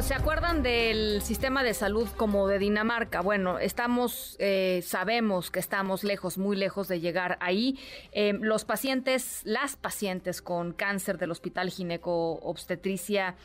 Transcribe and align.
¿Se 0.00 0.12
acuerdan 0.12 0.62
del 0.62 1.22
sistema 1.22 1.62
de 1.62 1.72
salud 1.72 2.08
como 2.16 2.48
de 2.48 2.58
Dinamarca? 2.58 3.22
Bueno, 3.22 3.58
estamos, 3.58 4.36
eh, 4.38 4.82
sabemos 4.84 5.50
que 5.50 5.60
estamos 5.60 6.04
lejos, 6.04 6.36
muy 6.36 6.56
lejos 6.56 6.88
de 6.88 7.00
llegar 7.00 7.38
ahí. 7.40 7.78
Eh, 8.12 8.34
los 8.38 8.64
pacientes, 8.64 9.40
las 9.44 9.76
pacientes 9.76 10.42
con 10.42 10.72
cáncer 10.72 11.16
del 11.16 11.30
Hospital 11.30 11.70
Gineco 11.70 12.34
Obstetricia 12.42 13.36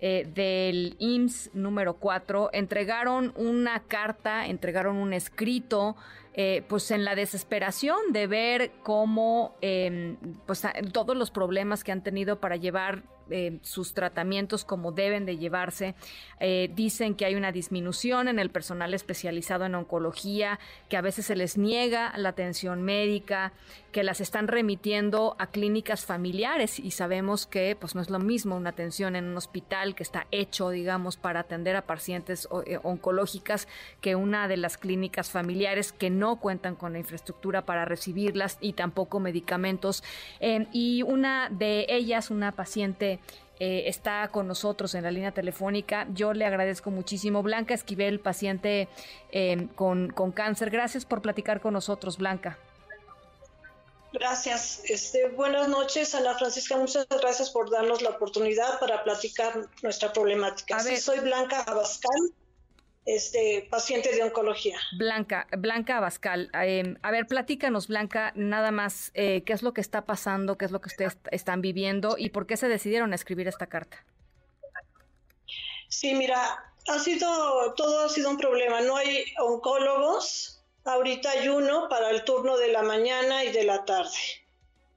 eh, 0.00 0.26
del 0.34 0.96
IMSS 0.98 1.50
número 1.54 1.94
4 1.98 2.50
entregaron 2.52 3.32
una 3.36 3.84
carta, 3.84 4.46
entregaron 4.46 4.96
un 4.96 5.12
escrito, 5.12 5.94
pues 6.68 6.92
en 6.92 7.04
la 7.04 7.16
desesperación 7.16 8.12
de 8.12 8.28
ver 8.28 8.70
cómo 8.84 9.56
em, 9.60 10.16
pues 10.46 10.62
todos 10.92 11.16
los 11.16 11.32
problemas 11.32 11.82
que 11.82 11.90
han 11.90 12.04
tenido 12.04 12.38
para 12.38 12.54
llevar 12.54 13.02
eh, 13.30 13.58
sus 13.62 13.94
tratamientos 13.94 14.64
como 14.64 14.92
deben 14.92 15.26
de 15.26 15.36
llevarse. 15.36 15.94
dicen 16.74 17.14
que 17.14 17.24
hay 17.24 17.34
una 17.34 17.52
disminución 17.52 18.28
en 18.28 18.38
el 18.38 18.50
personal 18.50 18.94
especializado 18.94 19.64
en 19.64 19.74
oncología, 19.74 20.60
que 20.88 20.96
a 20.96 21.00
veces 21.00 21.26
se 21.26 21.36
les 21.36 21.58
niega 21.58 22.12
la 22.16 22.30
atención 22.30 22.82
médica, 22.82 23.52
que 23.92 24.02
las 24.02 24.20
están 24.20 24.48
remitiendo 24.48 25.34
a 25.38 25.48
clínicas 25.48 26.04
familiares 26.04 26.78
y 26.78 26.90
sabemos 26.90 27.46
que 27.46 27.76
pues 27.78 27.94
no 27.94 28.00
es 28.00 28.10
lo 28.10 28.18
mismo 28.18 28.56
una 28.56 28.70
atención 28.70 29.16
en 29.16 29.24
un 29.24 29.36
hospital 29.36 29.94
que 29.94 30.02
está 30.02 30.26
hecho, 30.30 30.70
digamos, 30.70 31.16
para 31.16 31.40
atender 31.40 31.74
a 31.74 31.86
pacientes 31.86 32.48
eh, 32.66 32.78
oncológicas 32.82 33.66
que 34.00 34.14
una 34.14 34.46
de 34.46 34.56
las 34.56 34.76
clínicas 34.76 35.30
familiares 35.30 35.92
que 35.92 36.10
no 36.10 36.36
cuentan 36.36 36.76
con 36.76 36.92
la 36.92 36.98
infraestructura 36.98 37.64
para 37.64 37.84
recibirlas 37.84 38.58
y 38.60 38.74
tampoco 38.74 39.20
medicamentos. 39.20 40.02
Y 40.72 41.02
una 41.02 41.48
de 41.50 41.86
ellas, 41.88 42.30
una 42.30 42.52
paciente 42.52 43.17
eh, 43.60 43.84
está 43.86 44.28
con 44.28 44.46
nosotros 44.46 44.94
en 44.94 45.02
la 45.02 45.10
línea 45.10 45.32
telefónica. 45.32 46.06
Yo 46.14 46.32
le 46.32 46.44
agradezco 46.44 46.90
muchísimo. 46.90 47.42
Blanca 47.42 47.74
Esquivel, 47.74 48.20
paciente 48.20 48.88
em, 49.32 49.68
con, 49.68 50.10
con 50.10 50.30
cáncer. 50.30 50.70
Gracias 50.70 51.04
por 51.04 51.22
platicar 51.22 51.60
con 51.60 51.74
nosotros, 51.74 52.18
Blanca. 52.18 52.58
Gracias. 54.12 54.80
Este, 54.84 55.28
buenas 55.28 55.68
noches, 55.68 56.14
Ana 56.14 56.34
Francisca. 56.38 56.76
Muchas 56.76 57.06
gracias 57.08 57.50
por 57.50 57.70
darnos 57.70 58.00
la 58.00 58.10
oportunidad 58.10 58.78
para 58.80 59.02
platicar 59.04 59.66
nuestra 59.82 60.12
problemática. 60.12 60.78
soy 60.80 61.20
Blanca 61.20 61.60
Abascal, 61.62 62.32
este, 63.08 63.66
paciente 63.70 64.14
de 64.14 64.22
oncología. 64.22 64.78
Blanca, 64.98 65.46
Blanca 65.56 65.96
Abascal. 65.96 66.50
Em, 66.54 66.96
a 67.02 67.10
ver, 67.10 67.26
platícanos, 67.26 67.88
Blanca, 67.88 68.32
nada 68.34 68.70
más, 68.70 69.10
eh, 69.14 69.42
¿qué 69.44 69.52
es 69.52 69.62
lo 69.62 69.72
que 69.72 69.80
está 69.80 70.04
pasando? 70.04 70.56
¿Qué 70.56 70.64
es 70.64 70.70
lo 70.70 70.80
que 70.80 70.88
ustedes 70.88 71.18
están 71.30 71.60
viviendo? 71.60 72.16
¿Y 72.18 72.30
por 72.30 72.46
qué 72.46 72.56
se 72.56 72.68
decidieron 72.68 73.12
a 73.12 73.14
escribir 73.14 73.48
esta 73.48 73.66
carta? 73.66 74.04
Sí, 75.88 76.14
mira, 76.14 76.72
ha 76.88 76.98
sido, 76.98 77.74
todo 77.74 78.04
ha 78.04 78.08
sido 78.08 78.30
un 78.30 78.36
problema. 78.38 78.80
No 78.80 78.96
hay 78.96 79.24
oncólogos 79.38 80.58
Ahorita 80.88 81.30
hay 81.32 81.48
uno 81.48 81.86
para 81.90 82.08
el 82.08 82.24
turno 82.24 82.56
de 82.56 82.68
la 82.68 82.82
mañana 82.82 83.44
y 83.44 83.52
de 83.52 83.64
la 83.64 83.84
tarde. 83.84 84.16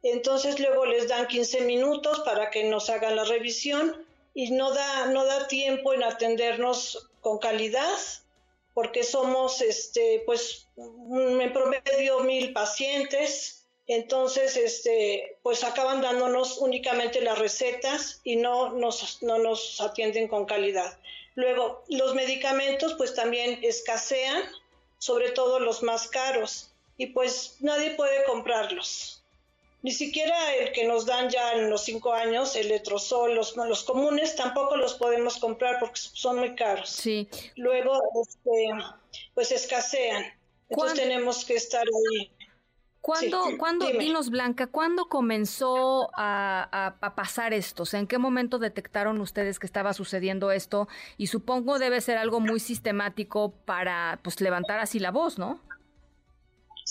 Entonces 0.03 0.57
luego 0.57 0.85
les 0.85 1.09
dan 1.09 1.27
15 1.27 1.61
minutos 1.61 2.21
para 2.21 2.49
que 2.49 2.63
nos 2.63 2.89
hagan 2.89 3.17
la 3.17 3.25
revisión 3.25 4.05
y 4.33 4.51
no 4.51 4.73
da, 4.73 5.07
no 5.07 5.25
da 5.25 5.49
tiempo 5.49 5.93
en 5.93 6.03
atendernos 6.03 7.10
con 7.21 7.37
calidad 7.39 7.97
porque 8.73 9.03
somos 9.03 9.61
este 9.61 10.23
pues 10.25 10.67
en 10.77 11.53
promedio 11.53 12.21
mil 12.21 12.53
pacientes 12.53 13.65
entonces 13.87 14.57
este 14.57 15.37
pues 15.43 15.63
acaban 15.63 16.01
dándonos 16.01 16.57
únicamente 16.57 17.21
las 17.21 17.39
recetas 17.39 18.21
y 18.23 18.35
no 18.35 18.71
nos, 18.71 19.21
no 19.23 19.37
nos 19.37 19.81
atienden 19.81 20.27
con 20.27 20.45
calidad 20.45 20.97
luego 21.35 21.83
los 21.87 22.15
medicamentos 22.15 22.95
pues 22.95 23.15
también 23.15 23.59
escasean 23.63 24.43
sobre 25.01 25.31
todo 25.31 25.59
los 25.59 25.81
más 25.81 26.07
caros, 26.07 26.69
y 26.95 27.07
pues 27.07 27.57
nadie 27.59 27.95
puede 27.95 28.23
comprarlos. 28.25 29.20
Ni 29.83 29.91
siquiera 29.91 30.55
el 30.55 30.71
que 30.73 30.85
nos 30.85 31.05
dan 31.05 31.29
ya 31.29 31.53
en 31.53 31.69
los 31.69 31.83
cinco 31.83 32.13
años, 32.13 32.55
el 32.55 32.69
letrozol, 32.69 33.33
los, 33.33 33.55
los 33.55 33.83
comunes, 33.83 34.35
tampoco 34.35 34.77
los 34.77 34.93
podemos 34.93 35.37
comprar 35.37 35.79
porque 35.79 35.99
son 35.99 36.37
muy 36.37 36.55
caros. 36.55 36.89
Sí. 36.89 37.27
Luego, 37.55 37.99
este, 38.21 38.69
pues 39.33 39.51
escasean. 39.51 40.25
Entonces 40.69 40.99
tenemos 40.99 41.43
que 41.45 41.55
estar 41.55 41.83
ahí. 41.83 42.31
¿Cuándo, 43.01 43.87
dinos 43.97 44.29
Blanca, 44.29 44.67
cuándo 44.67 45.09
comenzó 45.09 46.11
a, 46.15 46.95
a, 47.01 47.15
pasar 47.15 47.51
esto? 47.51 47.83
O 47.83 47.85
sea, 47.87 47.99
¿en 47.99 48.05
qué 48.05 48.19
momento 48.19 48.59
detectaron 48.59 49.19
ustedes 49.21 49.57
que 49.57 49.65
estaba 49.65 49.93
sucediendo 49.93 50.51
esto? 50.51 50.87
Y 51.17 51.27
supongo 51.27 51.79
debe 51.79 51.99
ser 51.99 52.19
algo 52.19 52.39
muy 52.39 52.59
sistemático 52.59 53.53
para 53.65 54.19
pues 54.21 54.39
levantar 54.39 54.79
así 54.79 54.99
la 54.99 55.09
voz, 55.09 55.39
¿no? 55.39 55.59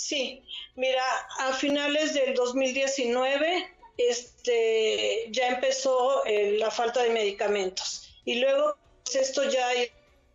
Sí, 0.03 0.43
mira, 0.77 1.05
a 1.41 1.53
finales 1.53 2.15
del 2.15 2.33
2019 2.35 3.69
este, 3.99 5.27
ya 5.31 5.49
empezó 5.49 6.25
eh, 6.25 6.57
la 6.59 6.71
falta 6.71 7.03
de 7.03 7.11
medicamentos 7.11 8.11
y 8.25 8.37
luego 8.37 8.79
pues, 9.05 9.17
esto 9.17 9.45
ya 9.45 9.69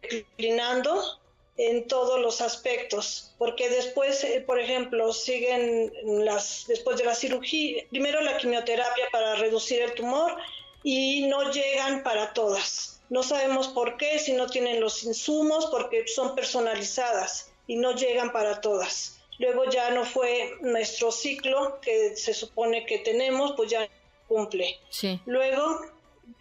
declinando 0.04 1.20
en 1.58 1.88
todos 1.88 2.22
los 2.22 2.42
aspectos, 2.42 3.34
porque 3.40 3.68
después, 3.70 4.24
eh, 4.24 4.44
por 4.46 4.60
ejemplo, 4.60 5.12
siguen 5.12 5.92
las, 6.24 6.66
después 6.68 6.98
de 6.98 7.06
la 7.06 7.16
cirugía, 7.16 7.86
primero 7.90 8.22
la 8.22 8.38
quimioterapia 8.38 9.10
para 9.12 9.34
reducir 9.36 9.82
el 9.82 9.96
tumor 9.96 10.38
y 10.84 11.26
no 11.26 11.52
llegan 11.52 12.04
para 12.04 12.34
todas. 12.34 13.02
No 13.10 13.24
sabemos 13.24 13.70
por 13.70 13.98
qué, 13.98 14.20
si 14.20 14.34
no 14.34 14.46
tienen 14.46 14.80
los 14.80 15.04
insumos, 15.04 15.66
porque 15.68 16.08
son 16.08 16.36
personalizadas 16.36 17.52
y 17.66 17.78
no 17.78 17.94
llegan 17.94 18.32
para 18.32 18.62
todas. 18.62 19.16
Luego 19.40 19.66
ya 19.70 19.90
no 19.92 20.06
fue 20.06 20.54
nuestro 20.62 21.12
ciclo 21.12 21.80
que 21.82 22.16
se 22.16 22.34
supone 22.34 22.86
que 22.86 23.00
tenemos, 23.00 23.54
pues 23.56 23.70
ya 23.70 23.88
cumple. 24.28 24.80
Sí. 24.90 25.20
Luego 25.26 25.82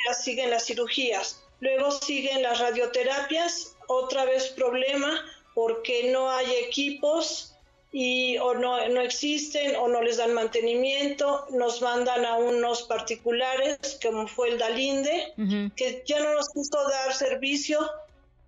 ya 0.06 0.14
siguen 0.14 0.50
las 0.50 0.66
cirugías. 0.66 1.42
Luego 1.60 1.90
siguen 1.90 2.42
las 2.42 2.60
radioterapias 2.60 3.76
otra 3.88 4.24
vez 4.24 4.48
problema 4.48 5.24
porque 5.54 6.10
no 6.10 6.30
hay 6.30 6.52
equipos 6.66 7.54
y 7.92 8.38
o 8.38 8.54
no, 8.54 8.88
no 8.88 9.00
existen 9.00 9.76
o 9.76 9.86
no 9.86 10.02
les 10.02 10.16
dan 10.16 10.34
mantenimiento, 10.34 11.46
nos 11.50 11.80
mandan 11.80 12.24
a 12.24 12.34
unos 12.34 12.82
particulares 12.82 13.78
como 14.02 14.26
fue 14.26 14.48
el 14.48 14.58
Dalinde, 14.58 15.32
que 15.76 16.02
ya 16.04 16.18
no 16.18 16.34
nos 16.34 16.48
quiso 16.50 16.88
dar 16.88 17.14
servicio 17.14 17.88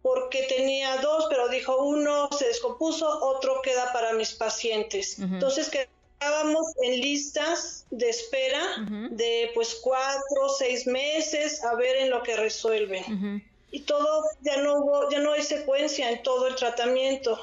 porque 0.07 0.45
tenía 0.45 0.99
dos, 0.99 1.27
pero 1.29 1.49
dijo 1.49 1.79
uno 1.79 2.29
se 2.31 2.47
descompuso, 2.47 3.09
otro 3.25 3.61
queda 3.61 3.93
para 3.93 4.13
mis 4.13 4.35
pacientes. 4.35 5.19
Entonces 5.19 5.69
quedábamos 5.69 6.65
en 6.81 7.01
listas 7.01 7.87
de 7.91 8.09
espera 8.09 8.63
de 9.11 9.51
pues 9.53 9.81
cuatro, 9.83 10.49
seis 10.57 10.87
meses 10.87 11.65
a 11.65 11.75
ver 11.75 11.97
en 11.97 12.11
lo 12.11 12.23
que 12.23 12.37
resuelven 12.37 13.43
y 13.73 13.81
todo 13.81 14.23
ya 14.43 14.59
no 14.59 14.77
hubo, 14.79 15.11
ya 15.11 15.19
no 15.19 15.33
hay 15.33 15.43
secuencia 15.43 16.09
en 16.09 16.23
todo 16.23 16.47
el 16.47 16.55
tratamiento. 16.55 17.37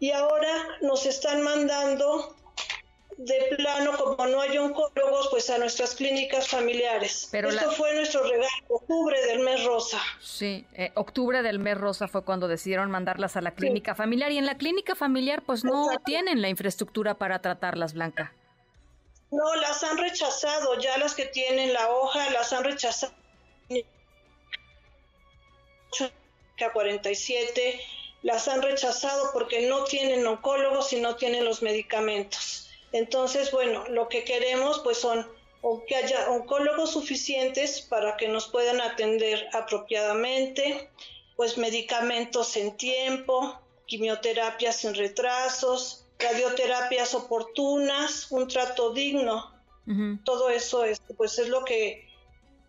Y 0.00 0.10
ahora 0.10 0.78
nos 0.80 1.06
están 1.06 1.42
mandando 1.42 2.34
de 3.16 3.56
plano, 3.56 3.96
como 3.96 4.26
no 4.26 4.40
hay 4.40 4.58
oncólogos, 4.58 5.28
pues 5.30 5.50
a 5.50 5.58
nuestras 5.58 5.94
clínicas 5.94 6.48
familiares. 6.48 7.28
Pero 7.30 7.48
Esto 7.48 7.70
fue 7.72 7.94
nuestro 7.94 8.22
regalo, 8.22 8.48
octubre 8.68 9.20
del 9.26 9.40
mes 9.40 9.64
rosa. 9.64 10.00
Sí, 10.20 10.66
eh, 10.74 10.92
octubre 10.94 11.42
del 11.42 11.58
mes 11.58 11.78
rosa 11.78 12.08
fue 12.08 12.24
cuando 12.24 12.48
decidieron 12.48 12.90
mandarlas 12.90 13.36
a 13.36 13.40
la 13.40 13.52
clínica 13.52 13.94
familiar. 13.94 14.32
Y 14.32 14.38
en 14.38 14.46
la 14.46 14.56
clínica 14.56 14.94
familiar, 14.94 15.42
pues 15.42 15.64
no 15.64 15.88
tienen 16.04 16.42
la 16.42 16.48
infraestructura 16.48 17.14
para 17.14 17.40
tratarlas, 17.40 17.94
Blanca. 17.94 18.32
No, 19.30 19.54
las 19.56 19.82
han 19.82 19.96
rechazado, 19.96 20.78
ya 20.78 20.98
las 20.98 21.14
que 21.14 21.24
tienen 21.24 21.72
la 21.72 21.88
hoja 21.90 22.30
las 22.30 22.52
han 22.52 22.64
rechazado 22.64 23.14
a 26.64 26.72
47 26.72 27.80
las 28.22 28.46
han 28.46 28.62
rechazado 28.62 29.30
porque 29.32 29.66
no 29.68 29.84
tienen 29.84 30.26
oncólogos 30.26 30.92
y 30.92 31.00
no 31.00 31.16
tienen 31.16 31.44
los 31.44 31.62
medicamentos. 31.62 32.61
Entonces, 32.92 33.50
bueno, 33.50 33.84
lo 33.88 34.08
que 34.08 34.24
queremos 34.24 34.80
pues 34.80 34.98
son 34.98 35.26
que 35.86 35.94
haya 35.94 36.28
oncólogos 36.30 36.92
suficientes 36.92 37.80
para 37.82 38.16
que 38.16 38.28
nos 38.28 38.48
puedan 38.48 38.80
atender 38.80 39.48
apropiadamente, 39.52 40.90
pues 41.36 41.56
medicamentos 41.56 42.56
en 42.56 42.76
tiempo, 42.76 43.60
quimioterapias 43.86 44.78
sin 44.78 44.94
retrasos, 44.94 46.04
radioterapias 46.18 47.14
oportunas, 47.14 48.30
un 48.30 48.48
trato 48.48 48.92
digno. 48.92 49.50
Todo 50.24 50.48
eso 50.48 50.84
es, 50.84 51.00
pues 51.16 51.38
es 51.38 51.48
lo 51.48 51.64
que 51.64 52.08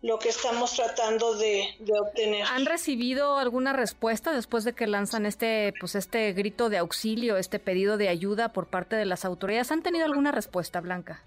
lo 0.04 0.18
que 0.18 0.28
estamos 0.28 0.74
tratando 0.74 1.34
de, 1.34 1.78
obtener. 1.98 2.44
¿Han 2.46 2.66
recibido 2.66 3.38
alguna 3.38 3.72
respuesta 3.72 4.32
después 4.32 4.62
de 4.64 4.74
que 4.74 4.86
lanzan 4.86 5.24
este, 5.24 5.72
pues 5.80 5.94
este 5.94 6.34
grito 6.34 6.68
de 6.68 6.76
auxilio, 6.76 7.38
este 7.38 7.58
pedido 7.58 7.96
de 7.96 8.10
ayuda 8.10 8.52
por 8.52 8.66
parte 8.66 8.96
de 8.96 9.06
las 9.06 9.24
autoridades? 9.24 9.72
¿Han 9.72 9.82
tenido 9.82 10.04
alguna 10.04 10.30
respuesta, 10.30 10.82
Blanca? 10.82 11.22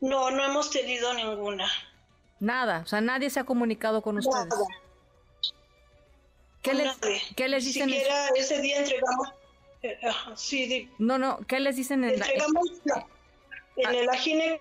No, 0.00 0.32
no 0.32 0.44
hemos 0.44 0.70
tenido 0.72 1.14
ninguna. 1.14 1.70
Nada, 2.40 2.80
o 2.84 2.88
sea, 2.88 3.00
nadie 3.00 3.30
se 3.30 3.38
ha 3.38 3.44
comunicado 3.44 4.02
con 4.02 4.18
ustedes. 4.18 4.54
¿Qué, 6.60 6.74
les, 6.74 6.96
¿Qué 7.36 7.48
les 7.48 7.64
dicen? 7.64 7.88
Siquiera 7.88 8.28
ese 8.34 8.60
día 8.60 8.78
entregamos. 8.78 9.28
Eh, 9.84 9.96
sí, 10.34 10.90
no, 10.98 11.18
no, 11.18 11.38
¿qué 11.46 11.60
les 11.60 11.76
dicen 11.76 12.02
en 12.02 12.14
entregamos 12.14 12.68
la, 12.84 13.06
en 13.76 13.94
el 13.94 14.08
agine 14.08 14.60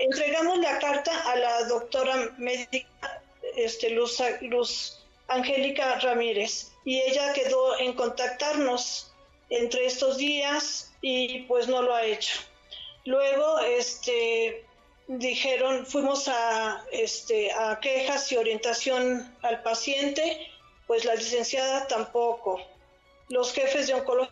entregamos 0.00 0.58
la 0.58 0.78
carta 0.78 1.30
a 1.30 1.36
la 1.36 1.64
doctora 1.64 2.32
médica 2.38 3.22
este, 3.56 3.90
Luz, 3.90 4.22
Luz 4.40 4.98
Angélica 5.28 5.98
Ramírez 6.00 6.72
y 6.84 7.00
ella 7.00 7.32
quedó 7.32 7.78
en 7.78 7.94
contactarnos 7.94 9.12
entre 9.50 9.86
estos 9.86 10.16
días 10.16 10.92
y 11.00 11.40
pues 11.40 11.68
no 11.68 11.82
lo 11.82 11.94
ha 11.94 12.04
hecho. 12.04 12.38
Luego, 13.04 13.60
este, 13.60 14.64
dijeron, 15.08 15.86
fuimos 15.86 16.28
a, 16.28 16.84
este, 16.92 17.52
a 17.52 17.78
quejas 17.80 18.30
y 18.32 18.36
orientación 18.36 19.36
al 19.42 19.62
paciente, 19.62 20.50
pues 20.86 21.04
la 21.04 21.14
licenciada 21.14 21.86
tampoco. 21.86 22.60
Los 23.28 23.52
jefes 23.52 23.88
de 23.88 23.94
oncología, 23.94 24.30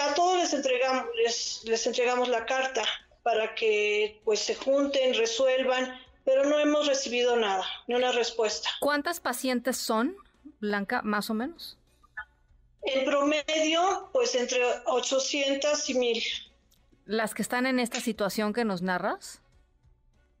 a 0.00 0.14
todos 0.14 0.38
les 0.38 0.52
entregamos, 0.52 1.06
les, 1.16 1.64
les 1.64 1.86
entregamos 1.86 2.28
la 2.28 2.46
carta 2.46 2.84
para 3.22 3.54
que 3.54 4.20
pues 4.24 4.40
se 4.40 4.54
junten, 4.54 5.14
resuelvan, 5.14 5.98
pero 6.24 6.44
no 6.44 6.58
hemos 6.58 6.86
recibido 6.86 7.36
nada, 7.36 7.64
ni 7.86 7.94
una 7.94 8.12
respuesta. 8.12 8.68
¿Cuántas 8.80 9.20
pacientes 9.20 9.76
son, 9.76 10.16
Blanca, 10.60 11.02
más 11.02 11.30
o 11.30 11.34
menos? 11.34 11.78
En 12.82 13.04
promedio, 13.04 14.10
pues 14.12 14.34
entre 14.34 14.60
800 14.86 15.90
y 15.90 15.94
1000. 15.94 16.24
¿Las 17.06 17.34
que 17.34 17.42
están 17.42 17.66
en 17.66 17.78
esta 17.78 18.00
situación 18.00 18.52
que 18.52 18.64
nos 18.64 18.82
narras? 18.82 19.40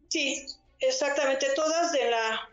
Sí, 0.08 0.46
exactamente, 0.80 1.46
todas 1.54 1.92
de 1.92 2.10
la 2.10 2.48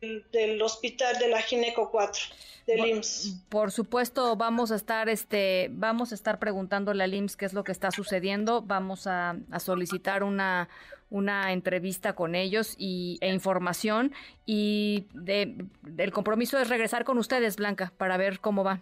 del, 0.00 0.62
hospital 0.62 1.18
de 1.18 1.28
la 1.28 1.42
Gineco 1.42 1.90
4 1.90 2.22
del 2.66 2.86
IMSS. 2.86 3.42
Por 3.48 3.70
supuesto, 3.70 4.36
vamos 4.36 4.70
a 4.70 4.76
estar 4.76 5.08
este 5.08 5.68
vamos 5.72 6.12
a 6.12 6.14
estar 6.14 6.38
preguntándole 6.38 7.04
al 7.04 7.14
IMSS 7.14 7.36
qué 7.36 7.46
es 7.46 7.52
lo 7.52 7.64
que 7.64 7.72
está 7.72 7.90
sucediendo, 7.90 8.62
vamos 8.62 9.06
a, 9.06 9.36
solicitar 9.58 10.22
una 10.22 10.68
una 11.10 11.52
entrevista 11.52 12.14
con 12.14 12.36
ellos 12.36 12.76
y, 12.78 13.18
e 13.20 13.32
información 13.32 14.14
y 14.46 15.06
de, 15.12 15.56
el 15.98 16.12
compromiso 16.12 16.56
es 16.56 16.68
regresar 16.68 17.04
con 17.04 17.18
ustedes, 17.18 17.56
Blanca, 17.56 17.92
para 17.96 18.16
ver 18.16 18.38
cómo 18.38 18.62
va. 18.62 18.80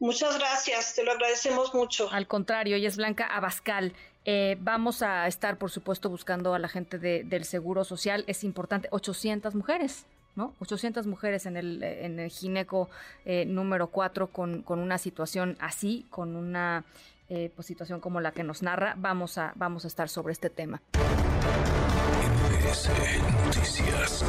Muchas 0.00 0.38
gracias, 0.38 0.94
te 0.94 1.02
lo 1.02 1.12
agradecemos 1.12 1.74
mucho. 1.74 2.08
Al 2.10 2.26
contrario, 2.26 2.76
ella 2.76 2.88
es 2.88 2.96
Blanca 2.96 3.26
Abascal. 3.26 3.92
Eh, 4.30 4.58
vamos 4.60 5.00
a 5.00 5.26
estar, 5.26 5.56
por 5.56 5.70
supuesto, 5.70 6.10
buscando 6.10 6.52
a 6.52 6.58
la 6.58 6.68
gente 6.68 6.98
del 6.98 7.44
Seguro 7.44 7.82
Social. 7.82 8.24
Es 8.26 8.44
importante, 8.44 8.86
800 8.90 9.54
mujeres. 9.54 10.04
¿no? 10.36 10.52
800 10.58 11.06
mujeres 11.06 11.46
en 11.46 11.56
el, 11.56 11.82
en 11.82 12.20
el 12.20 12.28
gineco 12.28 12.90
eh, 13.24 13.46
número 13.46 13.86
4 13.86 14.26
con, 14.26 14.62
con, 14.62 14.80
una 14.80 14.98
situación 14.98 15.56
así, 15.60 16.06
con 16.10 16.36
una 16.36 16.84
eh, 17.30 17.50
pues, 17.56 17.66
situación 17.66 18.00
como 18.00 18.20
la 18.20 18.32
que 18.32 18.44
nos 18.44 18.62
narra. 18.62 18.94
Vamos 18.98 19.38
a, 19.38 19.54
vamos 19.56 19.86
a 19.86 19.88
estar 19.88 20.10
sobre 20.10 20.34
este 20.34 20.50
tema. 20.50 20.82
Noticias. 23.46 24.24